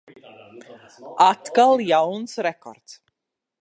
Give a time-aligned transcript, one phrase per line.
[1.27, 3.01] Atkal jauns rekords.